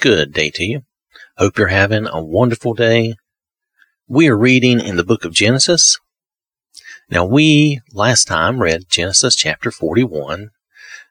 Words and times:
Good 0.00 0.32
day 0.32 0.48
to 0.54 0.64
you. 0.64 0.82
Hope 1.36 1.58
you're 1.58 1.66
having 1.66 2.06
a 2.06 2.24
wonderful 2.24 2.72
day. 2.72 3.16
We 4.08 4.28
are 4.28 4.38
reading 4.38 4.80
in 4.80 4.96
the 4.96 5.04
book 5.04 5.26
of 5.26 5.34
Genesis. 5.34 5.98
Now, 7.10 7.26
we 7.26 7.82
last 7.92 8.24
time 8.24 8.62
read 8.62 8.88
Genesis 8.88 9.36
chapter 9.36 9.70
41. 9.70 10.52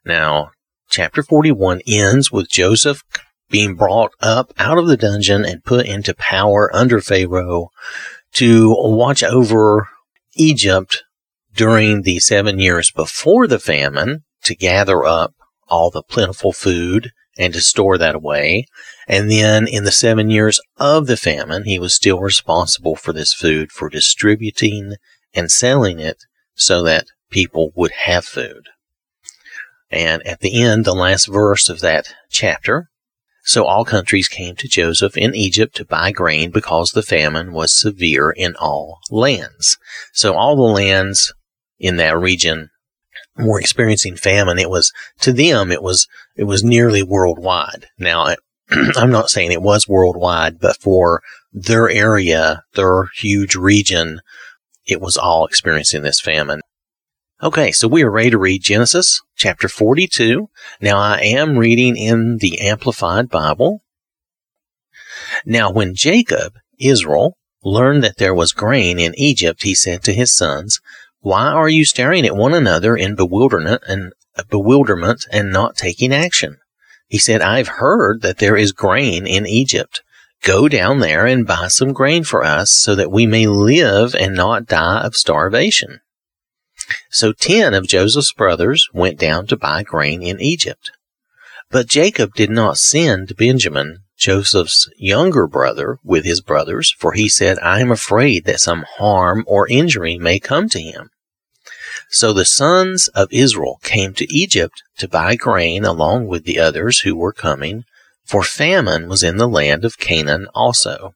Now, 0.03 0.49
chapter 0.89 1.21
41 1.21 1.81
ends 1.85 2.31
with 2.31 2.49
Joseph 2.49 3.03
being 3.47 3.75
brought 3.75 4.13
up 4.21 4.53
out 4.57 4.79
of 4.79 4.87
the 4.87 4.97
dungeon 4.97 5.45
and 5.45 5.63
put 5.63 5.85
into 5.85 6.15
power 6.15 6.75
under 6.75 6.99
Pharaoh 6.99 7.69
to 8.33 8.75
watch 8.75 9.21
over 9.21 9.87
Egypt 10.33 11.03
during 11.53 12.01
the 12.01 12.17
seven 12.17 12.57
years 12.57 12.89
before 12.89 13.45
the 13.45 13.59
famine 13.59 14.23
to 14.45 14.55
gather 14.55 15.05
up 15.05 15.35
all 15.67 15.91
the 15.91 16.01
plentiful 16.01 16.51
food 16.51 17.11
and 17.39 17.53
to 17.53 17.61
store 17.61 17.97
that 17.97 18.13
away. 18.13 18.67
And 19.07 19.31
then 19.31 19.67
in 19.67 19.85
the 19.85 19.91
seven 19.91 20.29
years 20.29 20.59
of 20.77 21.07
the 21.07 21.17
famine, 21.17 21.63
he 21.63 21.79
was 21.79 21.95
still 21.95 22.19
responsible 22.19 22.97
for 22.97 23.13
this 23.13 23.33
food 23.33 23.71
for 23.71 23.89
distributing 23.89 24.95
and 25.33 25.49
selling 25.49 25.99
it 25.99 26.25
so 26.53 26.83
that 26.83 27.07
people 27.31 27.71
would 27.75 27.91
have 27.91 28.25
food. 28.25 28.67
And 29.89 30.21
at 30.27 30.41
the 30.41 30.61
end, 30.61 30.85
the 30.85 30.93
last 30.93 31.25
verse 31.25 31.69
of 31.69 31.79
that 31.79 32.13
chapter, 32.29 32.89
so 33.43 33.65
all 33.65 33.85
countries 33.85 34.27
came 34.27 34.55
to 34.57 34.67
Joseph 34.67 35.17
in 35.17 35.33
Egypt 35.33 35.75
to 35.77 35.85
buy 35.85 36.11
grain 36.11 36.51
because 36.51 36.91
the 36.91 37.01
famine 37.01 37.53
was 37.53 37.79
severe 37.79 38.29
in 38.29 38.55
all 38.57 38.99
lands. 39.09 39.77
So 40.13 40.35
all 40.35 40.55
the 40.55 40.61
lands 40.61 41.33
in 41.79 41.95
that 41.97 42.17
region 42.17 42.69
were 43.39 43.59
experiencing 43.59 44.15
famine. 44.15 44.59
It 44.59 44.69
was, 44.69 44.91
to 45.21 45.31
them, 45.31 45.71
it 45.71 45.81
was, 45.81 46.07
it 46.35 46.43
was 46.43 46.63
nearly 46.63 47.03
worldwide. 47.03 47.87
Now, 47.97 48.35
I'm 48.69 49.11
not 49.11 49.29
saying 49.29 49.51
it 49.51 49.61
was 49.61 49.87
worldwide, 49.87 50.59
but 50.59 50.77
for 50.77 51.21
their 51.51 51.89
area, 51.89 52.63
their 52.75 53.05
huge 53.15 53.55
region, 53.55 54.21
it 54.85 55.01
was 55.01 55.17
all 55.17 55.45
experiencing 55.45 56.03
this 56.03 56.21
famine. 56.21 56.61
Okay, 57.41 57.71
so 57.71 57.87
we 57.87 58.03
are 58.03 58.11
ready 58.11 58.31
to 58.31 58.37
read 58.37 58.63
Genesis 58.63 59.21
chapter 59.35 59.69
42. 59.69 60.49
Now 60.81 60.99
I 60.99 61.21
am 61.21 61.57
reading 61.57 61.95
in 61.95 62.37
the 62.39 62.59
Amplified 62.59 63.29
Bible. 63.29 63.81
Now 65.45 65.71
when 65.71 65.95
Jacob, 65.95 66.55
Israel, 66.77 67.37
learned 67.63 68.03
that 68.03 68.17
there 68.17 68.33
was 68.33 68.51
grain 68.51 68.99
in 68.99 69.13
Egypt, 69.17 69.63
he 69.63 69.73
said 69.73 70.03
to 70.03 70.13
his 70.13 70.35
sons, 70.35 70.81
Why 71.21 71.47
are 71.47 71.69
you 71.69 71.83
staring 71.85 72.25
at 72.25 72.35
one 72.35 72.53
another 72.53 72.95
in 72.95 73.15
bewilderment 73.15 73.83
and 73.87 74.13
uh, 74.37 74.43
bewilderment 74.49 75.25
and 75.31 75.51
not 75.51 75.75
taking 75.75 76.13
action? 76.13 76.57
He 77.07 77.17
said, 77.17 77.41
I've 77.41 77.67
heard 77.67 78.21
that 78.21 78.37
there 78.37 78.55
is 78.55 78.71
grain 78.71 79.27
in 79.27 79.45
Egypt. 79.45 80.01
Go 80.43 80.69
down 80.69 80.99
there 80.99 81.25
and 81.25 81.45
buy 81.45 81.67
some 81.67 81.91
grain 81.91 82.23
for 82.23 82.43
us 82.43 82.71
so 82.71 82.95
that 82.95 83.11
we 83.11 83.25
may 83.25 83.47
live 83.47 84.15
and 84.15 84.35
not 84.35 84.67
die 84.67 85.01
of 85.01 85.15
starvation. 85.15 85.99
So 87.09 87.33
ten 87.33 87.73
of 87.73 87.87
Joseph's 87.87 88.31
brothers 88.31 88.87
went 88.93 89.19
down 89.19 89.47
to 89.47 89.57
buy 89.57 89.83
grain 89.83 90.23
in 90.23 90.39
Egypt. 90.39 90.91
But 91.69 91.87
Jacob 91.87 92.33
did 92.33 92.49
not 92.49 92.77
send 92.77 93.35
Benjamin, 93.35 93.99
Joseph's 94.19 94.89
younger 94.97 95.47
brother, 95.47 95.97
with 96.03 96.25
his 96.25 96.41
brothers, 96.41 96.93
for 96.99 97.13
he 97.13 97.29
said, 97.29 97.57
I 97.59 97.79
am 97.79 97.91
afraid 97.91 98.45
that 98.45 98.59
some 98.59 98.85
harm 98.97 99.43
or 99.47 99.67
injury 99.67 100.17
may 100.17 100.39
come 100.39 100.69
to 100.69 100.81
him. 100.81 101.09
So 102.09 102.33
the 102.33 102.45
sons 102.45 103.07
of 103.09 103.29
Israel 103.31 103.79
came 103.81 104.13
to 104.15 104.33
Egypt 104.33 104.83
to 104.97 105.07
buy 105.07 105.35
grain 105.35 105.85
along 105.85 106.27
with 106.27 106.43
the 106.43 106.59
others 106.59 106.99
who 106.99 107.15
were 107.15 107.33
coming, 107.33 107.85
for 108.25 108.43
famine 108.43 109.07
was 109.07 109.23
in 109.23 109.37
the 109.37 109.47
land 109.47 109.85
of 109.85 109.97
Canaan 109.97 110.47
also. 110.53 111.15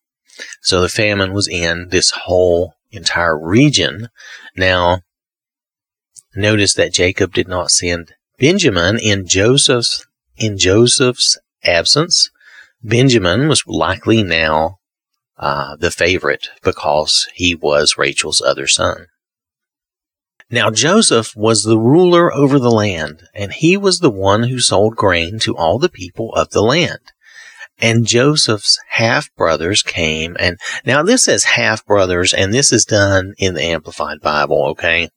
So 0.62 0.82
the 0.82 0.90
famine 0.90 1.34
was 1.34 1.48
in 1.48 1.90
this 1.90 2.12
whole 2.12 2.74
entire 2.92 3.38
region. 3.38 4.10
Now, 4.56 5.02
Notice 6.36 6.74
that 6.74 6.94
Jacob 6.94 7.34
did 7.34 7.48
not 7.48 7.70
send 7.70 8.14
Benjamin 8.40 8.98
in 8.98 9.28
Joseph's 9.28 10.06
in 10.36 10.58
Joseph's 10.58 11.38
absence. 11.64 12.32
Benjamin 12.84 13.48
was 13.48 13.64
likely 13.66 14.24
now 14.24 14.80
uh, 15.38 15.76
the 15.76 15.92
favorite 15.92 16.50
because 16.64 17.28
he 17.34 17.56
was 17.56 17.98
Rachel's 17.98 18.42
other 18.42 18.68
son. 18.68 19.08
Now 20.50 20.70
Joseph 20.70 21.36
was 21.36 21.64
the 21.64 21.80
ruler 21.80 22.34
over 22.34 22.60
the 22.60 22.72
land, 22.72 23.24
and 23.34 23.52
he 23.54 23.78
was 23.78 24.00
the 24.00 24.12
one 24.12 24.44
who 24.44 24.60
sold 24.60 24.96
grain 24.96 25.40
to 25.40 25.56
all 25.56 25.80
the 25.80 25.90
people 25.90 26.34
of 26.36 26.52
the 26.52 26.62
land. 26.62 27.00
And 27.80 28.06
Joseph's 28.06 28.78
half 28.90 29.34
brothers 29.36 29.82
came, 29.82 30.38
and 30.40 30.60
now 30.86 31.02
this 31.02 31.24
says 31.24 31.44
half 31.44 31.84
brothers, 31.86 32.34
and 32.34 32.54
this 32.54 32.72
is 32.72 32.86
done 32.86 33.34
in 33.40 33.56
the 33.56 33.64
Amplified 33.64 34.20
Bible, 34.22 34.64
okay? 34.68 35.10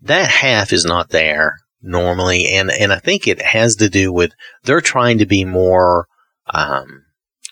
that 0.00 0.30
half 0.30 0.72
is 0.72 0.84
not 0.84 1.10
there 1.10 1.58
normally, 1.82 2.48
and 2.48 2.70
and 2.70 2.92
I 2.92 2.98
think 2.98 3.26
it 3.26 3.40
has 3.42 3.76
to 3.76 3.88
do 3.88 4.12
with 4.12 4.32
they're 4.64 4.80
trying 4.80 5.18
to 5.18 5.26
be 5.26 5.44
more 5.44 6.06
um, 6.52 7.04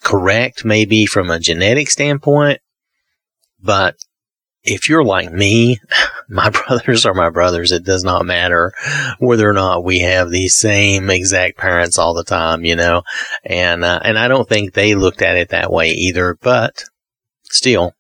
correct, 0.03 0.65
maybe 0.65 1.07
from 1.07 1.31
a 1.31 1.39
genetic 1.39 1.91
standpoint. 1.91 2.61
But 3.61 3.97
if 4.62 4.89
you're 4.89 5.05
like 5.05 5.33
me, 5.33 5.79
my 6.29 6.51
brothers 6.67 7.07
are 7.07 7.15
my 7.15 7.31
brothers. 7.31 7.73
It 7.73 7.84
does 7.84 8.05
not 8.05 8.27
matter 8.27 8.73
whether 9.19 9.49
or 9.49 9.53
not 9.53 9.84
we 9.84 10.01
have 10.01 10.31
the 10.31 10.49
same 10.49 11.11
exact 11.11 11.57
parents 11.59 11.99
all 11.99 12.15
the 12.15 12.25
time, 12.25 12.65
you 12.65 12.77
know. 12.77 13.03
And 13.45 13.84
uh, 13.84 14.01
and 14.03 14.19
I 14.19 14.29
don't 14.29 14.49
think 14.49 14.73
they 14.73 14.95
looked 14.95 15.23
at 15.23 15.37
it 15.37 15.51
that 15.51 15.73
way 15.73 15.91
either. 15.91 16.37
But 16.41 16.84
still, 17.45 17.93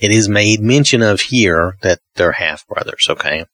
it 0.00 0.10
is 0.10 0.28
made 0.28 0.60
mention 0.60 1.02
of 1.02 1.20
here 1.20 1.76
that 1.82 2.00
they're 2.16 2.32
half 2.32 2.66
brothers, 2.66 3.06
okay? 3.08 3.46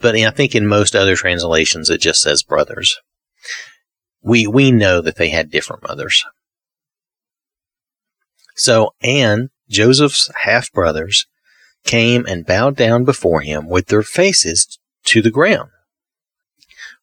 But 0.00 0.14
I 0.14 0.30
think 0.30 0.54
in 0.54 0.66
most 0.66 0.94
other 0.94 1.16
translations 1.16 1.90
it 1.90 2.00
just 2.00 2.22
says 2.22 2.42
brothers. 2.42 2.98
We, 4.22 4.46
we 4.46 4.70
know 4.70 5.00
that 5.00 5.16
they 5.16 5.30
had 5.30 5.50
different 5.50 5.82
mothers. 5.82 6.24
So 8.58 8.92
Anne, 9.02 9.50
Joseph's 9.70 10.30
half 10.42 10.72
brothers, 10.72 11.26
came 11.84 12.26
and 12.26 12.44
bowed 12.44 12.76
down 12.76 13.04
before 13.04 13.40
him 13.40 13.68
with 13.68 13.86
their 13.86 14.02
faces 14.02 14.78
to 15.04 15.22
the 15.22 15.30
ground. 15.30 15.70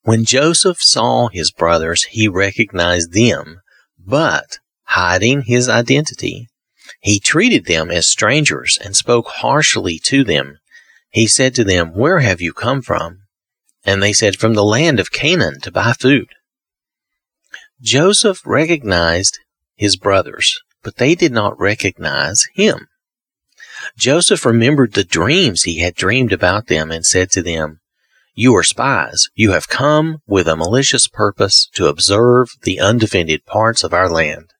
When 0.01 0.25
Joseph 0.25 0.79
saw 0.81 1.29
his 1.29 1.51
brothers, 1.51 2.03
he 2.03 2.27
recognized 2.27 3.13
them, 3.13 3.61
but 3.97 4.59
hiding 4.83 5.43
his 5.43 5.69
identity, 5.69 6.49
he 6.99 7.19
treated 7.19 7.65
them 7.65 7.89
as 7.89 8.07
strangers 8.07 8.77
and 8.83 8.95
spoke 8.95 9.27
harshly 9.27 9.97
to 10.03 10.25
them. 10.25 10.59
He 11.09 11.25
said 11.25 11.55
to 11.55 11.63
them, 11.63 11.95
Where 11.95 12.19
have 12.19 12.41
you 12.41 12.51
come 12.51 12.81
from? 12.81 13.21
And 13.85 14.03
they 14.03 14.13
said, 14.13 14.35
From 14.35 14.55
the 14.55 14.63
land 14.63 14.99
of 14.99 15.11
Canaan 15.11 15.61
to 15.61 15.71
buy 15.71 15.93
food. 15.93 16.27
Joseph 17.81 18.41
recognized 18.45 19.39
his 19.75 19.95
brothers, 19.95 20.61
but 20.85 20.97
they 20.97 21.15
did 21.15 21.31
not 21.31 21.59
recognize 21.59 22.45
him. 22.53 22.87
Joseph 23.97 24.45
remembered 24.45 24.93
the 24.93 25.03
dreams 25.03 25.63
he 25.63 25.79
had 25.79 25.95
dreamed 25.95 26.31
about 26.31 26.67
them 26.67 26.91
and 26.91 27.03
said 27.03 27.31
to 27.31 27.41
them, 27.41 27.81
You 28.35 28.55
are 28.55 28.63
spies. 28.63 29.27
You 29.33 29.51
have 29.51 29.67
come 29.67 30.19
with 30.27 30.47
a 30.47 30.55
malicious 30.55 31.07
purpose 31.07 31.67
to 31.73 31.87
observe 31.87 32.49
the 32.61 32.79
undefended 32.79 33.45
parts 33.45 33.83
of 33.83 33.93
our 33.93 34.07
land. 34.07 34.51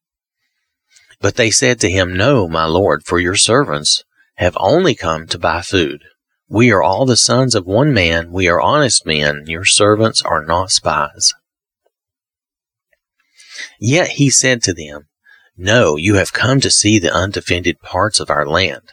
But 1.22 1.36
they 1.36 1.52
said 1.52 1.80
to 1.82 1.92
him, 1.92 2.18
No, 2.18 2.48
my 2.48 2.66
lord, 2.66 3.04
for 3.06 3.20
your 3.20 3.36
servants 3.36 4.04
have 4.38 4.58
only 4.60 4.96
come 4.96 5.28
to 5.28 5.38
buy 5.38 5.62
food. 5.62 6.02
We 6.50 6.72
are 6.72 6.82
all 6.82 7.06
the 7.06 7.18
sons 7.18 7.54
of 7.54 7.68
one 7.68 7.94
man. 7.94 8.32
We 8.32 8.48
are 8.48 8.60
honest 8.60 9.06
men. 9.06 9.44
Your 9.46 9.66
servants 9.66 10.24
are 10.24 10.44
not 10.44 10.72
spies. 10.72 11.34
Yet 13.80 14.10
he 14.10 14.32
said 14.32 14.64
to 14.64 14.74
them, 14.74 15.08
No, 15.58 15.96
you 15.96 16.16
have 16.16 16.34
come 16.34 16.60
to 16.60 16.70
see 16.70 17.00
the 17.00 17.14
undefended 17.14 17.80
parts 17.80 18.20
of 18.20 18.30
our 18.30 18.46
land. 18.46 18.92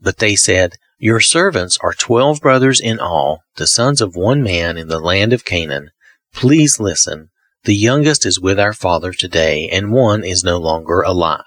But 0.00 0.16
they 0.16 0.34
said, 0.34 0.76
Your 0.98 1.20
servants 1.20 1.76
are 1.82 1.92
twelve 1.92 2.40
brothers 2.40 2.80
in 2.80 2.98
all, 2.98 3.42
the 3.56 3.66
sons 3.66 4.00
of 4.00 4.16
one 4.16 4.42
man 4.42 4.78
in 4.78 4.88
the 4.88 4.98
land 4.98 5.32
of 5.34 5.44
Canaan. 5.44 5.90
Please 6.32 6.80
listen. 6.80 7.30
The 7.64 7.74
youngest 7.74 8.24
is 8.24 8.40
with 8.40 8.58
our 8.58 8.72
father 8.72 9.12
today, 9.12 9.68
and 9.68 9.92
one 9.92 10.24
is 10.24 10.42
no 10.42 10.56
longer 10.58 11.02
alive. 11.02 11.44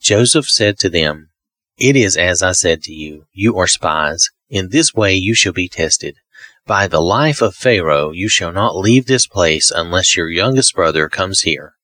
Joseph 0.00 0.48
said 0.48 0.78
to 0.78 0.88
them, 0.88 1.30
It 1.76 1.96
is 1.96 2.16
as 2.16 2.40
I 2.40 2.52
said 2.52 2.82
to 2.84 2.92
you, 2.92 3.26
you 3.32 3.58
are 3.58 3.66
spies. 3.66 4.30
In 4.48 4.68
this 4.70 4.94
way 4.94 5.14
you 5.14 5.34
shall 5.34 5.52
be 5.52 5.68
tested. 5.68 6.16
By 6.66 6.86
the 6.86 7.00
life 7.00 7.42
of 7.42 7.56
Pharaoh, 7.56 8.12
you 8.12 8.28
shall 8.28 8.52
not 8.52 8.76
leave 8.76 9.06
this 9.06 9.26
place 9.26 9.72
unless 9.74 10.16
your 10.16 10.28
youngest 10.28 10.74
brother 10.74 11.08
comes 11.08 11.40
here. 11.40 11.74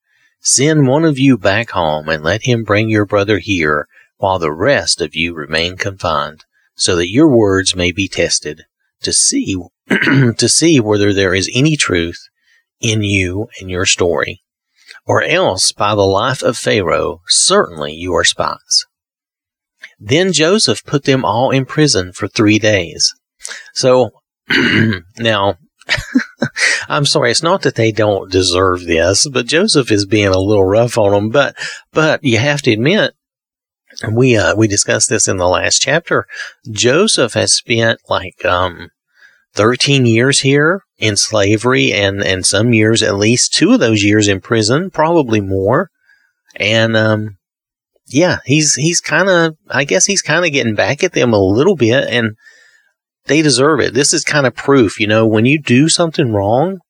Send 0.47 0.87
one 0.87 1.07
of 1.07 1.19
you 1.19 1.39
back 1.39 1.71
home 1.71 2.09
and 2.09 2.23
let 2.23 2.43
him 2.43 2.65
bring 2.65 2.91
your 2.91 3.07
brother 3.07 3.39
here 3.39 3.89
while 4.19 4.39
the 4.39 4.53
rest 4.53 5.01
of 5.01 5.15
you 5.17 5.35
remain 5.35 5.77
confined, 5.77 6.45
so 6.77 6.97
that 6.97 7.11
your 7.11 7.29
words 7.29 7.75
may 7.75 7.91
be 7.93 8.09
tested 8.09 8.63
to 9.03 9.13
see, 9.13 9.57
to 9.89 10.49
see 10.49 10.81
whether 10.81 11.13
there 11.13 11.35
is 11.35 11.51
any 11.55 11.77
truth 11.77 12.29
in 12.81 13.03
you 13.03 13.49
and 13.59 13.71
your 13.71 13.87
story. 13.87 14.43
or 15.07 15.23
else 15.23 15.73
by 15.73 15.95
the 15.95 16.03
life 16.03 16.43
of 16.43 16.57
Pharaoh, 16.57 17.21
certainly 17.27 17.93
you 17.93 18.15
are 18.15 18.25
spies. 18.25 18.87
Then 19.99 20.33
Joseph 20.33 20.85
put 20.85 21.05
them 21.05 21.25
all 21.25 21.51
in 21.51 21.65
prison 21.67 22.13
for 22.13 22.29
three 22.29 22.59
days. 22.59 23.15
So, 23.73 24.11
now, 25.19 25.59
I'm 26.89 27.07
sorry, 27.07 27.31
it's 27.31 27.43
not 27.43 27.63
that 27.63 27.75
they 27.75 27.93
don't 27.93 28.31
deserve 28.31 28.85
this, 28.85 29.29
but 29.29 29.47
Joseph 29.47 29.91
is 29.91 30.07
being 30.07 30.29
a 30.29 30.39
little 30.39 30.65
rough 30.65 30.99
on 30.99 31.13
them, 31.13 31.31
but, 31.31 31.57
but 31.93 32.23
you 32.23 32.39
have 32.39 32.63
to 32.63 32.73
admit, 32.73 33.15
we, 34.11 34.37
uh, 34.37 34.55
we 34.57 34.67
discussed 34.67 35.09
this 35.09 35.29
in 35.29 35.37
the 35.37 35.49
last 35.49 35.81
chapter. 35.81 36.27
Joseph 36.71 37.35
has 37.35 37.55
spent 37.55 38.01
like, 38.09 38.45
um, 38.45 38.91
13 39.55 40.05
years 40.05 40.41
here 40.41 40.83
in 40.99 41.17
slavery 41.17 41.93
and, 41.93 42.23
and 42.23 42.45
some 42.45 42.73
years, 42.73 43.03
at 43.03 43.17
least 43.17 43.55
two 43.55 43.73
of 43.73 43.81
those 43.81 44.03
years 44.03 44.27
in 44.27 44.41
prison, 44.41 44.91
probably 44.91 45.41
more. 45.41 45.91
And, 46.57 46.97
um, 46.97 47.39
yeah, 48.07 48.39
he's, 48.45 48.75
he's 48.75 49.01
kind 49.01 49.29
of, 49.29 49.57
I 49.71 49.85
guess 49.85 50.07
he's 50.07 50.23
kind 50.23 50.45
of 50.45 50.53
getting 50.53 50.75
back 50.75 51.05
at 51.05 51.13
them 51.13 51.33
a 51.33 51.39
little 51.39 51.77
bit 51.77 52.09
and 52.09 52.37
they 53.27 53.43
deserve 53.43 53.81
it. 53.81 53.95
This 53.95 54.13
is 54.13 54.25
kind 54.25 54.47
of 54.47 54.55
proof, 54.55 55.01
you 55.01 55.07
know, 55.07 55.27
when 55.27 55.47
you 55.47 55.61
do 55.61 55.89
something 55.89 56.33
wrong, 56.33 56.81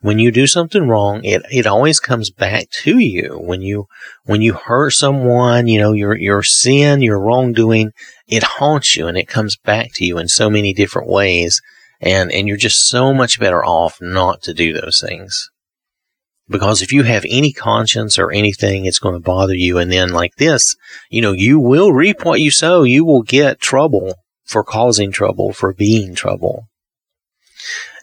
when 0.00 0.18
you 0.18 0.30
do 0.30 0.46
something 0.46 0.88
wrong, 0.88 1.24
it, 1.24 1.42
it 1.50 1.66
always 1.66 1.98
comes 1.98 2.30
back 2.30 2.70
to 2.70 2.98
you. 2.98 3.38
When 3.40 3.62
you, 3.62 3.86
when 4.24 4.42
you 4.42 4.54
hurt 4.54 4.90
someone, 4.90 5.66
you 5.66 5.80
know, 5.80 5.92
your, 5.92 6.16
your 6.16 6.42
sin, 6.42 7.02
your 7.02 7.20
wrongdoing, 7.20 7.92
it 8.28 8.42
haunts 8.42 8.96
you 8.96 9.06
and 9.06 9.16
it 9.16 9.28
comes 9.28 9.56
back 9.56 9.92
to 9.94 10.04
you 10.04 10.18
in 10.18 10.28
so 10.28 10.48
many 10.50 10.72
different 10.72 11.08
ways. 11.08 11.60
And 12.00 12.30
and 12.30 12.46
you're 12.46 12.56
just 12.56 12.88
so 12.88 13.12
much 13.12 13.40
better 13.40 13.64
off 13.64 13.98
not 14.00 14.40
to 14.42 14.54
do 14.54 14.72
those 14.72 15.02
things. 15.04 15.50
Because 16.48 16.80
if 16.80 16.92
you 16.92 17.02
have 17.02 17.24
any 17.28 17.52
conscience 17.52 18.20
or 18.20 18.30
anything 18.30 18.86
it's 18.86 19.00
going 19.00 19.16
to 19.16 19.20
bother 19.20 19.54
you. 19.54 19.78
And 19.78 19.90
then 19.90 20.10
like 20.10 20.36
this 20.36 20.76
you 21.10 21.20
know 21.20 21.32
you 21.32 21.58
will 21.58 21.92
reap 21.92 22.24
what 22.24 22.40
you 22.40 22.52
sow. 22.52 22.84
You 22.84 23.04
will 23.04 23.22
get 23.22 23.60
trouble 23.60 24.14
for 24.48 24.64
causing 24.64 25.12
trouble 25.12 25.52
for 25.52 25.72
being 25.72 26.14
trouble 26.14 26.68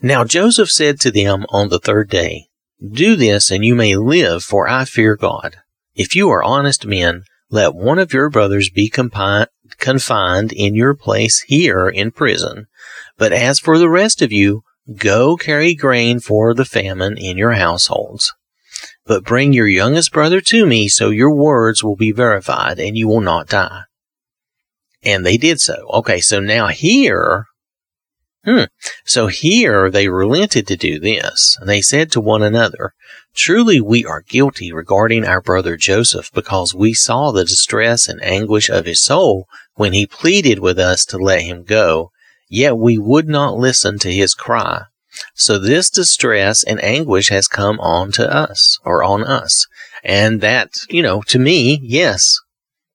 now 0.02 0.24
joseph 0.24 0.70
said 0.70 1.00
to 1.00 1.12
them 1.12 1.46
on 1.50 1.70
the 1.70 1.80
third 1.80 2.10
day 2.10 2.48
do 2.92 3.16
this 3.16 3.52
and 3.52 3.66
you 3.66 3.76
may 3.76 3.96
live 3.96 4.44
for 4.44 4.68
i 4.68 4.86
fear 4.86 5.16
god 5.16 5.58
if 5.96 6.16
you 6.16 6.30
are 6.30 6.44
honest 6.44 6.86
men 6.86 7.24
let 7.50 7.76
one 7.76 8.00
of 8.00 8.14
your 8.14 8.30
brothers 8.30 8.70
be 8.70 8.90
confined 8.90 10.52
in 10.54 10.76
your 10.76 10.94
place 10.94 11.42
here 11.48 11.88
in 11.88 12.12
prison 12.12 12.68
but 13.18 13.32
as 13.32 13.60
for 13.60 13.78
the 13.78 13.90
rest 13.90 14.22
of 14.22 14.32
you, 14.32 14.64
go 14.94 15.38
carry 15.38 15.74
grain 15.74 16.20
for 16.20 16.54
the 16.54 16.66
famine 16.66 17.18
in 17.18 17.38
your 17.38 17.54
households. 17.54 18.34
But 19.06 19.24
bring 19.24 19.54
your 19.54 19.68
youngest 19.68 20.12
brother 20.12 20.42
to 20.42 20.66
me 20.66 20.90
so 20.90 21.10
your 21.10 21.34
words 21.34 21.84
will 21.84 21.96
be 21.96 22.12
verified 22.12 22.80
and 22.80 22.98
you 22.98 23.08
will 23.08 23.22
not 23.22 23.48
die. 23.48 23.84
And 25.06 25.26
they 25.26 25.38
did 25.38 25.60
so. 25.60 25.88
Okay, 25.94 26.20
so 26.20 26.40
now 26.40 26.68
here, 26.68 27.46
hmm, 28.44 28.64
so 29.06 29.28
here 29.28 29.90
they 29.90 30.08
relented 30.08 30.68
to 30.68 30.76
do 30.76 31.00
this. 31.00 31.58
And 31.60 31.70
they 31.70 31.82
said 31.82 32.12
to 32.12 32.22
one 32.22 32.42
another, 32.42 32.94
Truly 33.36 33.80
we 33.80 34.06
are 34.06 34.22
guilty 34.22 34.72
regarding 34.72 35.26
our 35.26 35.42
brother 35.42 35.78
Joseph 35.78 36.32
because 36.34 36.74
we 36.74 36.94
saw 36.94 37.32
the 37.32 37.46
distress 37.46 38.08
and 38.08 38.24
anguish 38.24 38.70
of 38.70 38.86
his 38.86 39.04
soul 39.04 39.46
when 39.76 39.94
he 39.94 40.08
pleaded 40.08 40.60
with 40.60 40.80
us 40.80 41.06
to 41.06 41.18
let 41.18 41.42
him 41.42 41.64
go 41.64 42.12
Yet 42.50 42.78
we 42.78 42.98
would 42.98 43.28
not 43.28 43.58
listen 43.58 44.00
to 44.00 44.14
his 44.14 44.34
cry. 44.34 44.84
So 45.34 45.58
this 45.58 45.90
distress 45.90 46.64
and 46.64 46.84
anguish 46.84 47.30
has 47.30 47.48
come 47.48 47.80
on 47.80 48.12
to 48.14 48.32
us, 48.32 48.78
or 48.84 49.04
on 49.04 49.24
us. 49.24 49.68
And 50.04 50.42
that, 50.42 50.72
you 50.90 51.02
know, 51.02 51.22
to 51.28 51.40
me, 51.40 51.80
yes, 51.82 52.36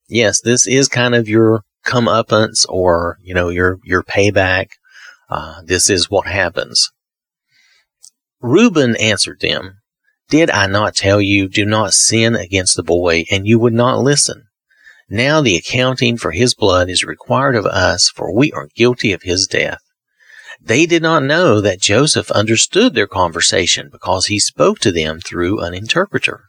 yes, 0.09 0.41
this 0.41 0.67
is 0.67 0.89
kind 0.89 1.15
of 1.15 1.29
your 1.29 1.63
comeuppance 1.85 2.67
or, 2.69 3.19
you 3.23 3.35
know, 3.35 3.49
your, 3.49 3.79
your 3.85 4.03
payback. 4.03 4.71
Uh, 5.29 5.63
this 5.65 5.89
is 5.89 6.11
what 6.11 6.27
happens. 6.27 6.91
Reuben 8.41 8.97
answered 8.97 9.41
them, 9.41 9.81
Did 10.29 10.51
I 10.51 10.67
not 10.67 10.95
tell 10.95 11.21
you, 11.21 11.49
do 11.49 11.65
not 11.65 11.93
sin 11.93 12.35
against 12.35 12.77
the 12.77 12.83
boy, 12.83 13.25
and 13.31 13.47
you 13.47 13.59
would 13.59 13.75
not 13.75 14.01
listen? 14.01 14.45
Now 15.09 15.41
the 15.41 15.57
accounting 15.57 16.17
for 16.17 16.31
his 16.31 16.55
blood 16.55 16.89
is 16.89 17.05
required 17.05 17.57
of 17.57 17.67
us, 17.67 18.09
for 18.09 18.35
we 18.35 18.53
are 18.53 18.69
guilty 18.75 19.13
of 19.13 19.23
his 19.23 19.47
death. 19.47 19.81
They 20.63 20.87
did 20.87 21.03
not 21.03 21.25
know 21.25 21.61
that 21.61 21.81
Joseph 21.81 22.31
understood 22.31 22.95
their 22.95 23.07
conversation 23.07 23.89
because 23.91 24.27
he 24.27 24.39
spoke 24.39 24.79
to 24.81 24.93
them 24.93 25.21
through 25.21 25.61
an 25.61 25.75
interpreter. 25.75 26.45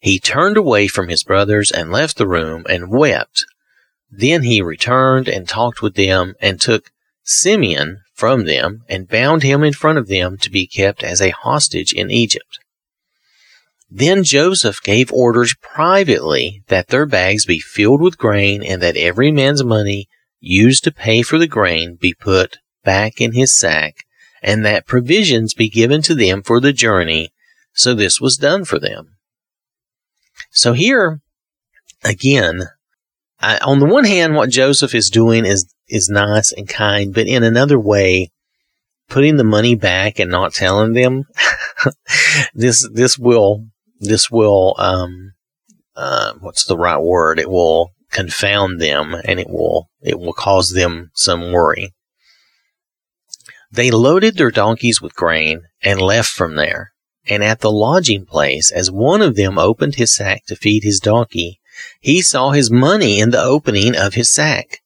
He 0.00 0.18
turned 0.18 0.56
away 0.56 0.88
from 0.88 1.08
his 1.08 1.22
brothers 1.22 1.70
and 1.70 1.92
left 1.92 2.16
the 2.16 2.26
room 2.26 2.64
and 2.68 2.90
wept. 2.90 3.44
Then 4.10 4.42
he 4.42 4.62
returned 4.62 5.28
and 5.28 5.48
talked 5.48 5.82
with 5.82 5.94
them 5.94 6.34
and 6.40 6.60
took 6.60 6.90
Simeon 7.22 8.00
from 8.14 8.46
them 8.46 8.84
and 8.88 9.08
bound 9.08 9.42
him 9.42 9.62
in 9.62 9.72
front 9.72 9.98
of 9.98 10.08
them 10.08 10.38
to 10.38 10.50
be 10.50 10.66
kept 10.66 11.02
as 11.04 11.20
a 11.20 11.30
hostage 11.30 11.92
in 11.92 12.10
Egypt. 12.10 12.58
Then 13.90 14.24
Joseph 14.24 14.82
gave 14.82 15.12
orders 15.12 15.54
privately 15.60 16.62
that 16.68 16.88
their 16.88 17.06
bags 17.06 17.46
be 17.46 17.58
filled 17.58 18.02
with 18.02 18.18
grain 18.18 18.62
and 18.62 18.82
that 18.82 18.96
every 18.96 19.30
man's 19.30 19.64
money 19.64 20.08
used 20.40 20.84
to 20.84 20.92
pay 20.92 21.22
for 21.22 21.38
the 21.38 21.46
grain 21.46 21.96
be 22.00 22.14
put 22.14 22.58
back 22.84 23.20
in 23.20 23.32
his 23.32 23.56
sack 23.56 24.04
and 24.42 24.64
that 24.64 24.86
provisions 24.86 25.54
be 25.54 25.68
given 25.68 26.02
to 26.02 26.14
them 26.14 26.42
for 26.42 26.60
the 26.60 26.72
journey. 26.72 27.30
So 27.72 27.94
this 27.94 28.20
was 28.20 28.36
done 28.36 28.64
for 28.64 28.78
them. 28.78 29.16
So 30.50 30.72
here, 30.72 31.20
again, 32.04 32.68
I, 33.40 33.58
on 33.58 33.78
the 33.78 33.86
one 33.86 34.04
hand, 34.04 34.34
what 34.34 34.50
Joseph 34.50 34.94
is 34.94 35.10
doing 35.10 35.44
is, 35.44 35.72
is 35.88 36.08
nice 36.08 36.52
and 36.52 36.68
kind, 36.68 37.14
but 37.14 37.26
in 37.26 37.44
another 37.44 37.78
way, 37.78 38.30
putting 39.08 39.36
the 39.36 39.44
money 39.44 39.74
back 39.74 40.18
and 40.18 40.30
not 40.30 40.52
telling 40.52 40.92
them, 40.92 41.24
this, 42.54 42.88
this 42.92 43.18
will 43.18 43.64
this 44.00 44.30
will, 44.30 44.74
um, 44.78 45.32
uh, 45.96 46.34
what's 46.40 46.64
the 46.64 46.76
right 46.76 47.00
word? 47.00 47.38
It 47.38 47.50
will 47.50 47.90
confound 48.10 48.80
them 48.80 49.14
and 49.24 49.38
it 49.40 49.50
will, 49.50 49.90
it 50.00 50.18
will 50.18 50.32
cause 50.32 50.70
them 50.70 51.10
some 51.14 51.52
worry. 51.52 51.92
They 53.70 53.90
loaded 53.90 54.36
their 54.36 54.50
donkeys 54.50 55.02
with 55.02 55.14
grain 55.14 55.62
and 55.82 56.00
left 56.00 56.28
from 56.28 56.56
there. 56.56 56.92
And 57.26 57.44
at 57.44 57.60
the 57.60 57.70
lodging 57.70 58.24
place, 58.24 58.70
as 58.70 58.90
one 58.90 59.20
of 59.20 59.36
them 59.36 59.58
opened 59.58 59.96
his 59.96 60.14
sack 60.14 60.46
to 60.46 60.56
feed 60.56 60.82
his 60.82 60.98
donkey, 60.98 61.60
he 62.00 62.22
saw 62.22 62.50
his 62.50 62.70
money 62.70 63.20
in 63.20 63.30
the 63.30 63.42
opening 63.42 63.96
of 63.96 64.14
his 64.14 64.32
sack. 64.32 64.80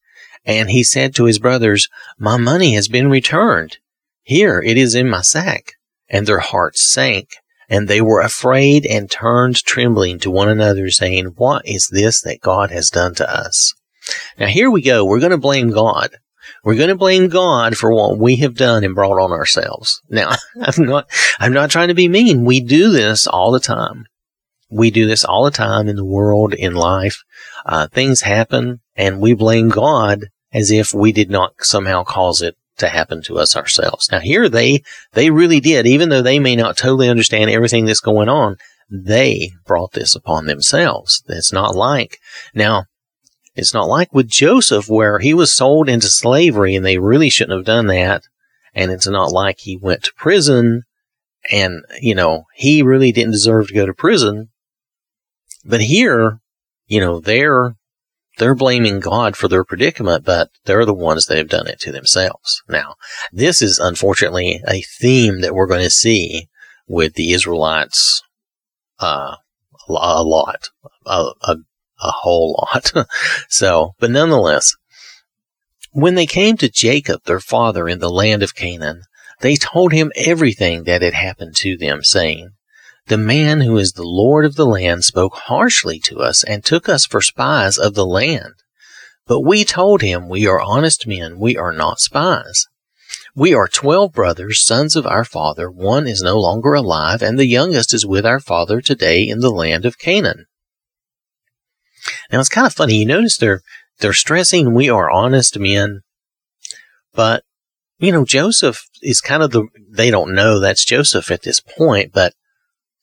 And 0.44 0.70
he 0.70 0.82
said 0.82 1.14
to 1.14 1.25
his 1.25 1.38
brothers, 1.38 1.88
My 2.18 2.37
money 2.37 2.75
has 2.75 2.88
been 2.88 3.08
returned. 3.08 3.78
Here 4.22 4.61
it 4.61 4.76
is 4.76 4.94
in 4.94 5.08
my 5.08 5.22
sack. 5.22 5.75
And 6.08 6.26
their 6.26 6.40
hearts 6.40 6.82
sank 6.82 7.28
and 7.72 7.88
they 7.88 8.02
were 8.02 8.20
afraid 8.20 8.84
and 8.84 9.11
turned 9.11 9.56
trembling 9.64 10.18
to 10.18 10.30
one 10.30 10.50
another, 10.50 10.90
saying, 10.90 11.32
What 11.37 11.66
is 11.66 11.88
this 11.88 12.20
that 12.20 12.42
God 12.42 12.70
has 12.70 12.90
done 12.90 13.14
to 13.14 13.30
us? 13.30 13.72
Now, 14.38 14.49
here 14.49 14.70
we 14.70 14.82
go. 14.82 15.06
We're 15.06 15.20
going 15.20 15.30
to 15.30 15.38
blame 15.38 15.70
God. 15.70 16.11
We're 16.64 16.76
going 16.76 16.90
to 16.90 16.94
blame 16.96 17.28
God 17.28 17.78
for 17.78 17.90
what 17.90 18.18
we 18.18 18.37
have 18.37 18.56
done 18.56 18.84
and 18.84 18.94
brought 18.94 19.18
on 19.18 19.32
ourselves. 19.32 20.02
Now, 20.11 20.34
I'm 20.61 20.84
not, 20.84 21.08
I'm 21.40 21.54
not 21.54 21.70
trying 21.70 21.88
to 21.88 21.94
be 21.94 22.08
mean. 22.08 22.44
We 22.44 22.61
do 22.61 22.90
this 22.90 23.26
all 23.26 23.52
the 23.52 23.58
time. 23.58 24.04
We 24.73 24.91
do 24.91 25.07
this 25.07 25.25
all 25.25 25.45
the 25.45 25.50
time 25.50 25.87
in 25.87 25.97
the 25.97 26.05
world, 26.05 26.55
in 26.55 26.75
life. 26.75 27.23
Uh, 27.67 27.88
things 27.88 28.23
happen 28.23 28.81
and 28.97 29.21
we 29.21 29.35
blame 29.35 29.69
God 29.69 30.26
as 30.52 30.71
if 30.71 30.95
we 30.95 31.12
did 31.12 31.31
not 31.31 31.52
somehow 31.61 32.05
cause 32.05 32.41
it 32.41 32.57
to 32.79 32.88
happen 32.88 33.23
to 33.23 33.38
us 33.38 33.55
ourselves. 33.55 34.09
Now 34.11 34.21
here 34.21 34.49
they, 34.49 34.83
they 35.12 35.31
really 35.31 35.61
did, 35.61 35.87
even 35.87 36.09
though 36.09 36.23
they 36.23 36.38
may 36.38 36.57
not 36.57 36.76
totally 36.76 37.09
understand 37.09 37.50
everything 37.50 37.85
that's 37.85 38.00
going 38.00 38.29
on, 38.29 38.57
they 38.91 39.50
brought 39.67 39.93
this 39.93 40.14
upon 40.14 40.47
themselves. 40.47 41.23
It's 41.29 41.52
not 41.52 41.75
like, 41.75 42.19
now, 42.55 42.87
it's 43.55 43.75
not 43.75 43.88
like 43.88 44.14
with 44.14 44.29
Joseph 44.29 44.88
where 44.88 45.19
he 45.19 45.35
was 45.35 45.52
sold 45.52 45.88
into 45.88 46.07
slavery 46.07 46.75
and 46.75 46.85
they 46.85 46.99
really 46.99 47.29
shouldn't 47.29 47.59
have 47.59 47.67
done 47.67 47.88
that. 47.88 48.23
And 48.75 48.91
it's 48.91 49.07
not 49.07 49.31
like 49.31 49.59
he 49.59 49.76
went 49.76 50.05
to 50.05 50.12
prison 50.17 50.85
and, 51.50 51.85
you 52.00 52.14
know, 52.14 52.45
he 52.55 52.83
really 52.83 53.12
didn't 53.12 53.33
deserve 53.33 53.69
to 53.69 53.75
go 53.75 53.85
to 53.85 53.93
prison. 53.93 54.49
But 55.64 55.83
here, 55.83 56.40
you 56.87 57.00
know, 57.00 57.21
they're 57.21 57.76
they're 58.38 58.54
blaming 58.54 59.00
God 59.00 59.37
for 59.37 59.49
their 59.49 59.64
predicament, 59.64 60.25
but 60.25 60.50
they're 60.64 60.87
the 60.87 60.95
ones 60.95 61.26
that 61.26 61.37
have 61.37 61.49
done 61.49 61.66
it 61.66 61.78
to 61.81 61.92
themselves. 61.92 62.62
Now, 62.69 62.95
this 63.31 63.61
is 63.61 63.78
unfortunately 63.78 64.62
a 64.66 64.83
theme 64.83 65.42
that 65.42 65.54
we're 65.54 65.66
going 65.66 65.83
to 65.83 65.90
see 65.90 66.49
with 66.88 67.14
the 67.14 67.33
Israelites 67.33 68.23
uh, 69.00 69.37
a 69.88 70.23
lot, 70.23 70.71
a, 71.04 71.31
a, 71.42 71.57
a 72.00 72.11
whole 72.11 72.66
lot. 72.73 72.92
so, 73.49 73.95
but 73.99 74.11
nonetheless, 74.11 74.75
when 75.90 76.14
they 76.14 76.26
came 76.26 76.57
to 76.57 76.71
Jacob, 76.71 77.25
their 77.25 77.40
father, 77.40 77.87
in 77.88 77.99
the 77.99 78.11
land 78.11 78.42
of 78.42 78.54
Canaan, 78.54 79.02
they 79.40 79.57
told 79.57 79.92
him 79.92 80.12
everything 80.16 80.85
that 80.85 81.02
had 81.02 81.14
happened 81.14 81.54
to 81.57 81.76
them, 81.76 82.02
saying, 82.02 82.52
the 83.06 83.18
man 83.18 83.62
who 83.62 83.76
is 83.78 83.92
the 83.92 84.04
Lord 84.04 84.44
of 84.44 84.54
the 84.54 84.66
land 84.66 85.04
spoke 85.04 85.35
harshly 85.35 85.99
to 86.00 86.21
us 86.21 86.44
and 86.44 86.64
took 86.64 86.88
us 86.88 87.04
for 87.04 87.21
spies 87.21 87.78
of 87.78 87.94
the 87.94 88.06
land. 88.06 88.54
But 89.26 89.40
we 89.40 89.64
told 89.64 90.02
him, 90.02 90.28
We 90.28 90.47
are 90.47 90.61
honest 90.61 91.06
men, 91.06 91.38
we 91.38 91.56
are 91.56 91.73
not 91.73 92.00
spies. 92.00 92.66
We 93.35 93.54
are 93.54 93.68
twelve 93.68 94.12
brothers, 94.12 94.64
sons 94.64 94.94
of 94.94 95.06
our 95.06 95.25
father. 95.25 95.71
One 95.71 96.06
is 96.06 96.23
no 96.23 96.38
longer 96.38 96.75
alive, 96.75 97.23
and 97.23 97.38
the 97.38 97.47
youngest 97.47 97.94
is 97.94 98.04
with 98.04 98.26
our 98.26 98.40
father 98.40 98.80
today 98.80 99.26
in 99.26 99.40
the 99.40 99.50
land 99.50 99.87
of 99.87 99.99
Canaan. 99.99 100.47
Now 102.30 102.40
it's 102.40 102.49
kind 102.49 102.66
of 102.66 102.75
funny. 102.75 102.97
You 102.97 103.06
notice 103.06 103.37
they're 103.37 103.62
they're 104.00 104.12
stressing 104.12 104.75
we 104.75 104.90
are 104.90 105.11
honest 105.11 105.59
men, 105.59 106.00
but 107.14 107.44
you 107.99 108.12
know 108.12 108.25
Joseph 108.25 108.85
is 109.02 109.21
kind 109.21 109.42
of 109.42 109.50
the 109.50 109.66
they 109.90 110.11
don't 110.11 110.35
know 110.35 110.59
that's 110.59 110.85
Joseph 110.85 111.30
at 111.30 111.42
this 111.42 111.61
point, 111.61 112.12
but 112.12 112.35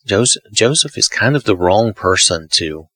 Joseph 0.10 0.42
Joseph 0.51 0.98
is 0.98 1.08
kind 1.08 1.36
of 1.36 1.44
the 1.44 1.56
wrong 1.56 1.94
person 1.94 2.48
to 2.54 2.88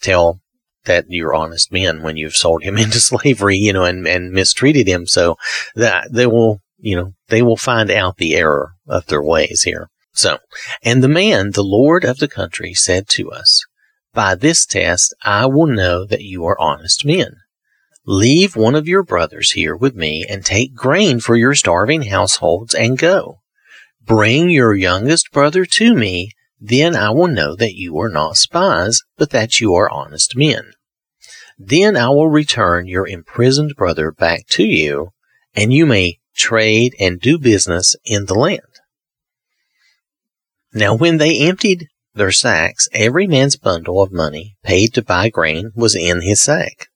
tell 0.00 0.40
that 0.84 1.04
you're 1.08 1.32
honest 1.32 1.72
men 1.72 2.02
when 2.02 2.16
you've 2.16 2.36
sold 2.36 2.64
him 2.64 2.76
into 2.84 2.98
slavery, 2.98 3.56
you 3.56 3.72
know, 3.72 3.84
and, 3.84 4.06
and 4.08 4.32
mistreated 4.32 4.88
him. 4.88 5.06
So 5.06 5.36
that 5.76 6.12
they 6.12 6.26
will, 6.26 6.60
you 6.78 6.96
know, 6.96 7.12
they 7.28 7.42
will 7.42 7.56
find 7.56 7.90
out 7.90 8.16
the 8.16 8.34
error 8.34 8.72
of 8.88 9.06
their 9.06 9.22
ways 9.22 9.62
here. 9.62 9.88
So, 10.14 10.38
and 10.82 11.02
the 11.02 11.08
man, 11.08 11.52
the 11.52 11.62
Lord 11.62 12.04
of 12.04 12.18
the 12.18 12.28
country 12.28 12.74
said 12.74 13.08
to 13.10 13.30
us, 13.30 13.64
by 14.12 14.34
this 14.34 14.66
test, 14.66 15.14
I 15.24 15.46
will 15.46 15.68
know 15.68 16.04
that 16.04 16.20
you 16.20 16.44
are 16.44 16.60
honest 16.60 17.06
men. 17.06 17.36
Leave 18.04 18.56
one 18.56 18.74
of 18.74 18.88
your 18.88 19.04
brothers 19.04 19.52
here 19.52 19.76
with 19.76 19.94
me 19.94 20.26
and 20.28 20.44
take 20.44 20.74
grain 20.74 21.20
for 21.20 21.36
your 21.36 21.54
starving 21.54 22.02
households 22.02 22.74
and 22.74 22.98
go. 22.98 23.38
Bring 24.04 24.50
your 24.50 24.74
youngest 24.74 25.30
brother 25.32 25.64
to 25.64 25.94
me, 25.94 26.32
then 26.60 26.96
I 26.96 27.10
will 27.10 27.28
know 27.28 27.54
that 27.56 27.74
you 27.74 27.98
are 28.00 28.08
not 28.08 28.36
spies, 28.36 29.02
but 29.16 29.30
that 29.30 29.60
you 29.60 29.74
are 29.74 29.90
honest 29.90 30.36
men. 30.36 30.72
Then 31.58 31.96
I 31.96 32.08
will 32.08 32.28
return 32.28 32.86
your 32.86 33.06
imprisoned 33.06 33.74
brother 33.76 34.10
back 34.10 34.46
to 34.48 34.64
you, 34.64 35.10
and 35.54 35.72
you 35.72 35.86
may 35.86 36.18
trade 36.34 36.94
and 36.98 37.20
do 37.20 37.38
business 37.38 37.94
in 38.04 38.26
the 38.26 38.34
land. 38.34 38.60
Now 40.72 40.94
when 40.94 41.18
they 41.18 41.40
emptied 41.40 41.88
their 42.14 42.32
sacks, 42.32 42.88
every 42.92 43.26
man's 43.26 43.56
bundle 43.56 44.02
of 44.02 44.12
money 44.12 44.56
paid 44.62 44.94
to 44.94 45.02
buy 45.02 45.28
grain 45.28 45.70
was 45.74 45.94
in 45.94 46.22
his 46.22 46.40
sack. 46.40 46.88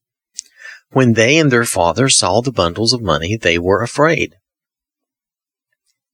When 0.90 1.12
they 1.12 1.38
and 1.38 1.50
their 1.50 1.64
father 1.64 2.08
saw 2.08 2.40
the 2.40 2.52
bundles 2.52 2.92
of 2.92 3.02
money, 3.02 3.36
they 3.36 3.58
were 3.58 3.82
afraid. 3.82 4.36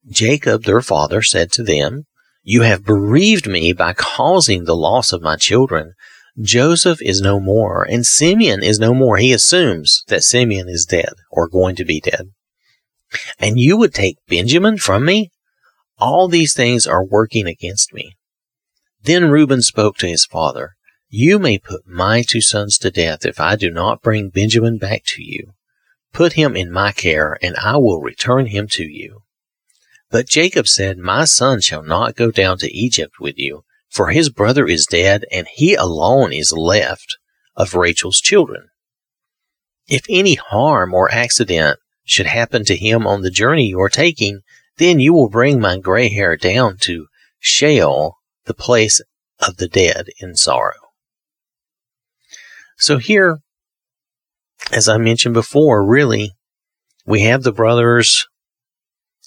Jacob, 0.08 0.64
their 0.64 0.80
father, 0.80 1.22
said 1.22 1.52
to 1.52 1.62
them, 1.62 2.06
You 2.42 2.62
have 2.62 2.84
bereaved 2.84 3.46
me 3.46 3.72
by 3.72 3.92
causing 3.92 4.64
the 4.64 4.76
loss 4.76 5.12
of 5.12 5.22
my 5.22 5.36
children. 5.36 5.94
Joseph 6.40 7.00
is 7.02 7.20
no 7.20 7.38
more, 7.38 7.84
and 7.84 8.06
Simeon 8.06 8.62
is 8.62 8.78
no 8.78 8.94
more. 8.94 9.18
He 9.18 9.32
assumes 9.32 10.02
that 10.08 10.24
Simeon 10.24 10.68
is 10.68 10.86
dead 10.86 11.12
or 11.30 11.48
going 11.48 11.76
to 11.76 11.84
be 11.84 12.00
dead. 12.00 12.30
And 13.38 13.60
you 13.60 13.76
would 13.76 13.94
take 13.94 14.16
Benjamin 14.28 14.78
from 14.78 15.04
me? 15.04 15.30
All 15.98 16.28
these 16.28 16.54
things 16.54 16.86
are 16.86 17.04
working 17.04 17.46
against 17.46 17.92
me. 17.92 18.16
Then 19.02 19.30
Reuben 19.30 19.62
spoke 19.62 19.98
to 19.98 20.08
his 20.08 20.24
father, 20.24 20.74
You 21.08 21.38
may 21.38 21.58
put 21.58 21.86
my 21.86 22.22
two 22.26 22.40
sons 22.40 22.78
to 22.78 22.90
death 22.90 23.26
if 23.26 23.38
I 23.38 23.56
do 23.56 23.70
not 23.70 24.02
bring 24.02 24.30
Benjamin 24.30 24.78
back 24.78 25.02
to 25.08 25.22
you. 25.22 25.52
Put 26.12 26.32
him 26.32 26.56
in 26.56 26.72
my 26.72 26.92
care, 26.92 27.38
and 27.42 27.56
I 27.56 27.76
will 27.76 28.00
return 28.00 28.46
him 28.46 28.66
to 28.68 28.84
you. 28.84 29.22
But 30.12 30.28
Jacob 30.28 30.68
said, 30.68 30.98
My 30.98 31.24
son 31.24 31.62
shall 31.62 31.82
not 31.82 32.16
go 32.16 32.30
down 32.30 32.58
to 32.58 32.70
Egypt 32.70 33.14
with 33.18 33.38
you, 33.38 33.64
for 33.88 34.10
his 34.10 34.28
brother 34.28 34.66
is 34.66 34.84
dead, 34.84 35.24
and 35.32 35.48
he 35.50 35.74
alone 35.74 36.34
is 36.34 36.52
left 36.52 37.16
of 37.56 37.74
Rachel's 37.74 38.20
children. 38.20 38.68
If 39.88 40.04
any 40.10 40.34
harm 40.34 40.92
or 40.92 41.10
accident 41.10 41.78
should 42.04 42.26
happen 42.26 42.66
to 42.66 42.76
him 42.76 43.06
on 43.06 43.22
the 43.22 43.30
journey 43.30 43.68
you 43.68 43.80
are 43.80 43.88
taking, 43.88 44.42
then 44.76 45.00
you 45.00 45.14
will 45.14 45.30
bring 45.30 45.58
my 45.58 45.78
gray 45.78 46.10
hair 46.10 46.36
down 46.36 46.76
to 46.82 47.06
Sheol 47.40 48.18
the 48.44 48.54
place 48.54 49.00
of 49.40 49.56
the 49.56 49.68
dead 49.68 50.08
in 50.20 50.36
sorrow. 50.36 50.90
So 52.76 52.98
here, 52.98 53.38
as 54.70 54.90
I 54.90 54.98
mentioned 54.98 55.32
before, 55.32 55.86
really, 55.86 56.32
we 57.06 57.22
have 57.22 57.44
the 57.44 57.52
brothers, 57.52 58.26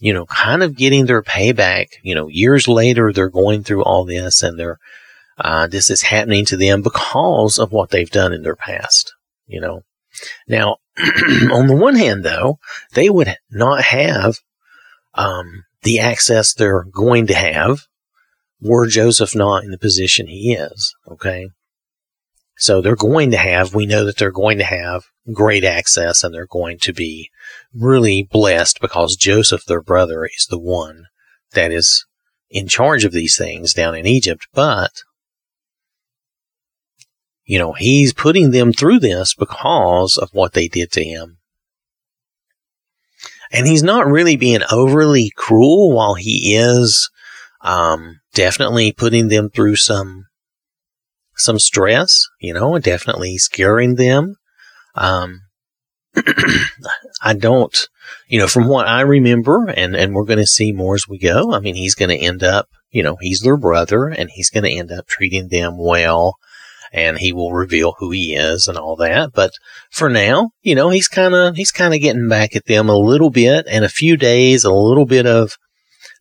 you 0.05 0.13
know, 0.13 0.27
kind 0.27 0.61
of 0.61 0.77
getting 0.77 1.07
their 1.07 1.23
payback. 1.23 1.87
You 2.03 2.13
know, 2.13 2.27
years 2.27 2.67
later, 2.67 3.11
they're 3.11 3.27
going 3.27 3.63
through 3.63 3.81
all 3.81 4.05
this 4.05 4.43
and 4.43 4.59
they're, 4.59 4.77
uh, 5.39 5.65
this 5.65 5.89
is 5.89 6.03
happening 6.03 6.45
to 6.45 6.57
them 6.57 6.83
because 6.83 7.57
of 7.57 7.71
what 7.71 7.89
they've 7.89 8.11
done 8.11 8.31
in 8.31 8.43
their 8.43 8.55
past, 8.55 9.15
you 9.47 9.59
know. 9.59 9.81
Now, 10.47 10.77
on 11.51 11.65
the 11.65 11.75
one 11.75 11.95
hand, 11.95 12.23
though, 12.23 12.59
they 12.93 13.09
would 13.09 13.35
not 13.49 13.81
have, 13.81 14.35
um, 15.15 15.63
the 15.81 15.97
access 15.97 16.53
they're 16.53 16.83
going 16.83 17.25
to 17.25 17.33
have 17.33 17.87
were 18.61 18.85
Joseph 18.85 19.33
not 19.33 19.63
in 19.63 19.71
the 19.71 19.79
position 19.79 20.27
he 20.27 20.53
is. 20.53 20.95
Okay. 21.07 21.49
So 22.57 22.81
they're 22.81 22.95
going 22.95 23.31
to 23.31 23.37
have, 23.37 23.75
we 23.75 23.85
know 23.85 24.05
that 24.05 24.17
they're 24.17 24.31
going 24.31 24.57
to 24.59 24.63
have 24.63 25.05
great 25.31 25.63
access 25.63 26.23
and 26.23 26.33
they're 26.33 26.47
going 26.47 26.77
to 26.79 26.93
be 26.93 27.29
really 27.73 28.23
blessed 28.23 28.79
because 28.79 29.15
Joseph, 29.15 29.65
their 29.65 29.81
brother, 29.81 30.25
is 30.25 30.47
the 30.49 30.59
one 30.59 31.05
that 31.51 31.71
is 31.71 32.05
in 32.49 32.67
charge 32.67 33.03
of 33.03 33.11
these 33.11 33.37
things 33.37 33.73
down 33.73 33.95
in 33.95 34.05
Egypt. 34.05 34.47
But, 34.53 35.03
you 37.43 37.59
know, 37.59 37.73
he's 37.73 38.13
putting 38.13 38.51
them 38.51 38.71
through 38.71 38.99
this 38.99 39.33
because 39.33 40.17
of 40.17 40.29
what 40.31 40.53
they 40.53 40.67
did 40.67 40.91
to 40.93 41.03
him. 41.03 41.37
And 43.51 43.67
he's 43.67 43.83
not 43.83 44.07
really 44.07 44.37
being 44.37 44.61
overly 44.71 45.31
cruel 45.35 45.93
while 45.93 46.15
he 46.15 46.55
is 46.55 47.09
um, 47.61 48.21
definitely 48.33 48.91
putting 48.91 49.27
them 49.27 49.49
through 49.49 49.75
some 49.75 50.25
some 51.35 51.59
stress, 51.59 52.27
you 52.39 52.53
know, 52.53 52.77
definitely 52.79 53.37
scaring 53.37 53.95
them. 53.95 54.35
Um, 54.95 55.41
I 57.21 57.33
don't, 57.33 57.75
you 58.27 58.39
know, 58.39 58.47
from 58.47 58.67
what 58.67 58.87
I 58.87 59.01
remember, 59.01 59.67
and, 59.67 59.95
and 59.95 60.13
we're 60.13 60.25
going 60.25 60.39
to 60.39 60.45
see 60.45 60.71
more 60.71 60.95
as 60.95 61.07
we 61.07 61.19
go. 61.19 61.53
I 61.53 61.59
mean, 61.59 61.75
he's 61.75 61.95
going 61.95 62.09
to 62.09 62.23
end 62.23 62.43
up, 62.43 62.69
you 62.89 63.03
know, 63.03 63.17
he's 63.19 63.41
their 63.41 63.57
brother 63.57 64.07
and 64.07 64.29
he's 64.29 64.49
going 64.49 64.63
to 64.63 64.71
end 64.71 64.91
up 64.91 65.07
treating 65.07 65.49
them 65.49 65.77
well 65.77 66.37
and 66.93 67.17
he 67.17 67.33
will 67.33 67.51
reveal 67.51 67.95
who 67.99 68.11
he 68.11 68.33
is 68.33 68.67
and 68.67 68.77
all 68.77 68.95
that. 68.95 69.31
But 69.33 69.51
for 69.91 70.09
now, 70.09 70.51
you 70.61 70.75
know, 70.75 70.89
he's 70.89 71.09
kind 71.09 71.35
of, 71.35 71.55
he's 71.55 71.71
kind 71.71 71.93
of 71.93 71.99
getting 71.99 72.29
back 72.29 72.55
at 72.55 72.65
them 72.65 72.87
a 72.87 72.97
little 72.97 73.29
bit 73.29 73.65
and 73.69 73.83
a 73.83 73.89
few 73.89 74.15
days, 74.15 74.63
a 74.63 74.71
little 74.71 75.05
bit 75.05 75.25
of 75.25 75.57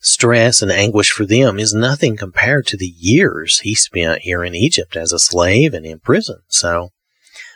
stress 0.04 0.60
and 0.60 0.70
anguish 0.70 1.10
for 1.10 1.24
them 1.24 1.58
is 1.58 1.72
nothing 1.72 2.16
compared 2.16 2.66
to 2.66 2.76
the 2.76 2.94
years 2.98 3.60
he 3.60 3.74
spent 3.74 4.22
here 4.22 4.44
in 4.44 4.54
Egypt 4.54 4.96
as 4.96 5.12
a 5.12 5.18
slave 5.18 5.72
and 5.72 5.86
in 5.86 5.98
prison. 5.98 6.40
So 6.48 6.90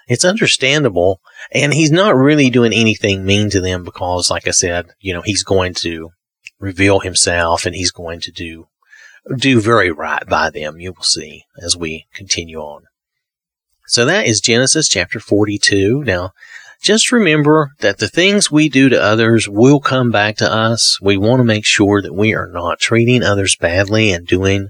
it's 0.08 0.24
understandable. 0.24 1.20
And 1.52 1.74
he's 1.74 1.92
not 1.92 2.16
really 2.16 2.50
doing 2.50 2.72
anything 2.72 3.24
mean 3.24 3.50
to 3.50 3.60
them 3.60 3.84
because, 3.84 4.30
like 4.30 4.48
I 4.48 4.52
said, 4.52 4.94
you 5.00 5.12
know, 5.12 5.22
he's 5.22 5.44
going 5.44 5.74
to 5.74 6.10
reveal 6.58 7.00
himself 7.00 7.66
and 7.66 7.74
he's 7.74 7.92
going 7.92 8.20
to 8.20 8.32
do, 8.32 8.68
do 9.36 9.60
very 9.60 9.90
right 9.90 10.26
by 10.26 10.50
them. 10.50 10.80
You 10.80 10.92
will 10.92 11.02
see 11.02 11.44
as 11.62 11.76
we 11.76 12.06
continue 12.14 12.58
on. 12.58 12.84
So 13.86 14.04
that 14.06 14.26
is 14.26 14.40
Genesis 14.40 14.88
chapter 14.88 15.20
42. 15.20 16.04
Now, 16.04 16.32
just 16.80 17.12
remember 17.12 17.72
that 17.80 17.98
the 17.98 18.08
things 18.08 18.50
we 18.50 18.68
do 18.68 18.88
to 18.88 19.02
others 19.02 19.48
will 19.48 19.80
come 19.80 20.10
back 20.10 20.36
to 20.36 20.50
us. 20.50 20.98
We 21.00 21.16
want 21.16 21.40
to 21.40 21.44
make 21.44 21.66
sure 21.66 22.00
that 22.00 22.14
we 22.14 22.34
are 22.34 22.48
not 22.48 22.78
treating 22.78 23.22
others 23.22 23.56
badly 23.56 24.12
and 24.12 24.26
doing 24.26 24.68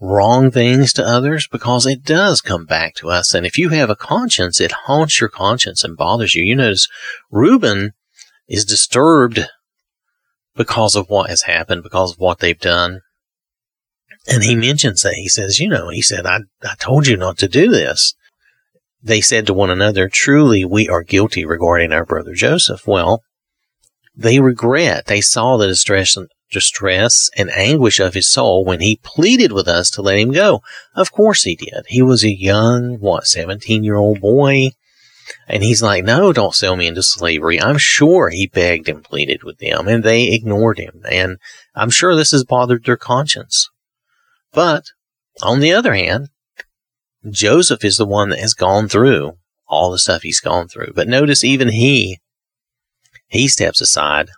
wrong 0.00 0.50
things 0.50 0.92
to 0.94 1.06
others 1.06 1.48
because 1.50 1.86
it 1.86 2.02
does 2.02 2.40
come 2.40 2.66
back 2.66 2.94
to 2.96 3.08
us. 3.08 3.32
And 3.32 3.46
if 3.46 3.56
you 3.56 3.70
have 3.70 3.90
a 3.90 3.96
conscience, 3.96 4.60
it 4.60 4.72
haunts 4.72 5.20
your 5.20 5.30
conscience 5.30 5.84
and 5.84 5.96
bothers 5.96 6.34
you. 6.34 6.44
You 6.44 6.56
notice 6.56 6.88
Reuben 7.30 7.92
is 8.48 8.64
disturbed 8.64 9.46
because 10.54 10.96
of 10.96 11.08
what 11.08 11.30
has 11.30 11.42
happened, 11.42 11.82
because 11.82 12.12
of 12.12 12.18
what 12.18 12.40
they've 12.40 12.58
done. 12.58 13.00
And 14.28 14.42
he 14.42 14.56
mentions 14.56 15.02
that. 15.02 15.14
He 15.14 15.28
says, 15.28 15.60
you 15.60 15.68
know, 15.68 15.88
he 15.88 16.02
said, 16.02 16.26
I, 16.26 16.40
I 16.62 16.74
told 16.78 17.06
you 17.06 17.16
not 17.16 17.38
to 17.38 17.48
do 17.48 17.70
this 17.70 18.14
they 19.06 19.20
said 19.20 19.46
to 19.46 19.54
one 19.54 19.70
another, 19.70 20.08
Truly, 20.08 20.64
we 20.64 20.88
are 20.88 21.02
guilty 21.02 21.44
regarding 21.44 21.92
our 21.92 22.04
brother 22.04 22.34
Joseph. 22.34 22.86
Well, 22.86 23.22
they 24.16 24.40
regret. 24.40 25.06
They 25.06 25.20
saw 25.20 25.56
the 25.56 25.68
distress, 25.68 26.16
distress 26.50 27.30
and 27.36 27.50
anguish 27.50 28.00
of 28.00 28.14
his 28.14 28.30
soul 28.30 28.64
when 28.64 28.80
he 28.80 29.00
pleaded 29.02 29.52
with 29.52 29.68
us 29.68 29.90
to 29.90 30.02
let 30.02 30.18
him 30.18 30.32
go. 30.32 30.60
Of 30.94 31.12
course 31.12 31.44
he 31.44 31.54
did. 31.54 31.84
He 31.86 32.02
was 32.02 32.24
a 32.24 32.34
young, 32.34 32.98
what, 32.98 33.26
17 33.26 33.84
year 33.84 33.96
old 33.96 34.20
boy. 34.20 34.70
And 35.48 35.62
he's 35.62 35.82
like, 35.82 36.04
no, 36.04 36.32
don't 36.32 36.54
sell 36.54 36.76
me 36.76 36.86
into 36.86 37.02
slavery. 37.02 37.60
I'm 37.60 37.78
sure 37.78 38.30
he 38.30 38.46
begged 38.46 38.88
and 38.88 39.04
pleaded 39.04 39.42
with 39.44 39.58
them 39.58 39.86
and 39.88 40.02
they 40.02 40.32
ignored 40.32 40.78
him. 40.78 41.02
And 41.08 41.38
I'm 41.74 41.90
sure 41.90 42.14
this 42.14 42.32
has 42.32 42.44
bothered 42.44 42.84
their 42.84 42.96
conscience. 42.96 43.68
But 44.52 44.84
on 45.42 45.60
the 45.60 45.72
other 45.72 45.94
hand, 45.94 46.28
Joseph 47.30 47.84
is 47.84 47.96
the 47.96 48.06
one 48.06 48.30
that 48.30 48.38
has 48.38 48.54
gone 48.54 48.88
through 48.88 49.36
all 49.68 49.90
the 49.90 49.98
stuff 49.98 50.22
he's 50.22 50.40
gone 50.40 50.68
through. 50.68 50.92
But 50.94 51.08
notice 51.08 51.42
even 51.42 51.68
he, 51.68 52.20
he 53.26 53.48
steps 53.48 53.80
aside. 53.80 54.30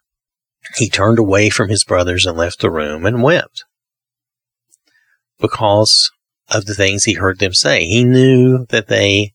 He 0.76 0.88
turned 0.88 1.18
away 1.18 1.50
from 1.50 1.68
his 1.68 1.84
brothers 1.84 2.26
and 2.26 2.36
left 2.36 2.60
the 2.60 2.70
room 2.70 3.06
and 3.06 3.22
wept 3.22 3.64
because 5.40 6.10
of 6.50 6.66
the 6.66 6.74
things 6.74 7.04
he 7.04 7.14
heard 7.14 7.38
them 7.38 7.54
say. 7.54 7.84
He 7.84 8.04
knew 8.04 8.66
that 8.70 8.88
they 8.88 9.34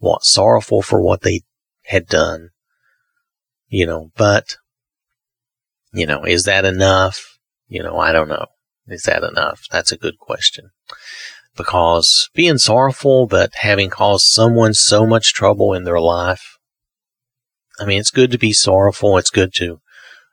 were 0.00 0.18
sorrowful 0.20 0.82
for 0.82 1.00
what 1.00 1.22
they 1.22 1.42
had 1.84 2.06
done, 2.06 2.50
you 3.68 3.86
know, 3.86 4.10
but, 4.16 4.56
you 5.92 6.06
know, 6.06 6.24
is 6.24 6.44
that 6.44 6.64
enough? 6.64 7.38
You 7.68 7.82
know, 7.82 7.98
I 7.98 8.12
don't 8.12 8.28
know. 8.28 8.46
Is 8.86 9.04
that 9.04 9.22
enough? 9.22 9.64
That's 9.70 9.92
a 9.92 9.96
good 9.96 10.18
question. 10.18 10.70
Because 11.56 12.30
being 12.34 12.58
sorrowful, 12.58 13.26
but 13.26 13.50
having 13.56 13.90
caused 13.90 14.26
someone 14.26 14.74
so 14.74 15.06
much 15.06 15.34
trouble 15.34 15.74
in 15.74 15.84
their 15.84 16.00
life, 16.00 16.58
I 17.78 17.84
mean, 17.84 18.00
it's 18.00 18.10
good 18.10 18.30
to 18.30 18.38
be 18.38 18.52
sorrowful. 18.52 19.18
It's 19.18 19.30
good 19.30 19.52
to 19.54 19.80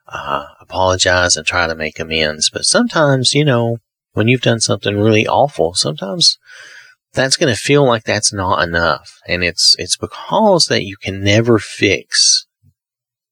uh, 0.08 0.46
apologize 0.60 1.36
and 1.36 1.46
try 1.46 1.66
to 1.66 1.74
make 1.74 1.98
amends. 1.98 2.50
But 2.50 2.64
sometimes, 2.64 3.34
you 3.34 3.44
know, 3.44 3.78
when 4.12 4.28
you've 4.28 4.42
done 4.42 4.60
something 4.60 4.96
really 4.96 5.26
awful, 5.26 5.74
sometimes 5.74 6.38
that's 7.12 7.36
going 7.36 7.52
to 7.52 7.60
feel 7.60 7.84
like 7.84 8.04
that's 8.04 8.32
not 8.32 8.62
enough. 8.66 9.18
And 9.26 9.42
it's, 9.44 9.74
it's 9.78 9.96
because 9.96 10.66
that 10.66 10.84
you 10.84 10.96
can 10.96 11.22
never 11.22 11.58
fix 11.58 12.46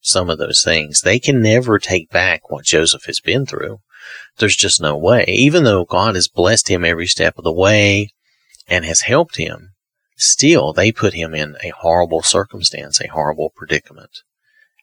some 0.01 0.31
of 0.31 0.39
those 0.39 0.63
things. 0.65 1.01
They 1.01 1.19
can 1.19 1.43
never 1.43 1.79
take 1.79 2.11
back 2.11 2.51
what 2.51 2.65
Joseph 2.65 3.05
has 3.05 3.21
been 3.21 3.47
through. 3.47 3.79
There's 4.39 4.57
just 4.57 4.81
no 4.81 4.97
way. 4.97 5.25
Even 5.29 5.65
though 5.65 5.85
God 5.85 6.15
has 6.15 6.29
blessed 6.29 6.69
him 6.69 6.85
every 6.85 7.07
step 7.07 7.39
of 7.39 7.45
the 7.45 7.53
way 7.53 8.13
and 8.67 8.85
has 8.85 9.03
helped 9.03 9.37
him, 9.37 9.71
still 10.17 10.73
they 10.73 10.93
put 10.93 11.15
him 11.15 11.35
in 11.35 11.57
a 11.63 11.71
horrible 11.71 12.23
circumstance, 12.23 13.01
a 13.01 13.09
horrible 13.09 13.53
predicament. 13.55 14.23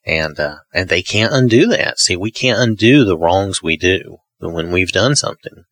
And, 0.05 0.39
uh, 0.39 0.57
and 0.73 0.89
they 0.89 1.01
can't 1.01 1.33
undo 1.33 1.67
that. 1.67 1.99
See, 1.99 2.15
we 2.15 2.31
can't 2.31 2.59
undo 2.59 3.03
the 3.03 3.17
wrongs 3.17 3.63
we 3.63 3.75
do 3.75 4.17
when 4.39 4.71
we've 4.71 4.91
done 4.91 5.15
something. 5.15 5.63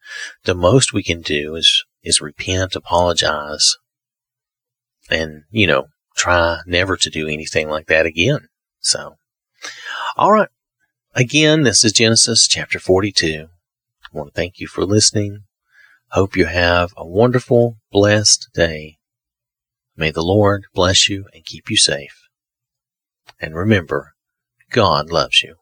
The 0.45 0.55
most 0.55 0.93
we 0.93 1.03
can 1.03 1.22
do 1.22 1.55
is, 1.55 1.86
is 2.03 2.22
repent, 2.22 2.75
apologize, 2.75 3.77
and, 5.10 5.43
you 5.51 5.67
know, 5.67 5.88
try 6.15 6.60
never 6.65 6.98
to 6.98 7.10
do 7.10 7.27
anything 7.27 7.69
like 7.69 7.88
that 7.88 8.05
again. 8.05 8.48
So, 8.79 9.17
all 10.17 10.31
right. 10.31 10.50
Again, 11.15 11.62
this 11.62 11.86
is 11.86 11.91
Genesis 11.91 12.48
chapter 12.48 12.79
42. 12.79 13.46
I 13.48 14.17
want 14.17 14.29
to 14.29 14.34
thank 14.34 14.60
you 14.60 14.65
for 14.65 14.84
listening. 14.84 15.43
Hope 16.10 16.36
you 16.36 16.46
have 16.46 16.91
a 16.98 17.05
wonderful, 17.05 17.77
blessed 17.91 18.50
day. 18.55 18.98
May 19.96 20.10
the 20.10 20.24
Lord 20.24 20.63
bless 20.74 21.08
you 21.08 21.27
and 21.32 21.46
keep 21.46 21.70
you 21.70 21.77
safe. 21.77 22.27
And 23.39 23.53
remember, 23.53 24.15
God 24.72 25.12
loves 25.12 25.43
you. 25.43 25.58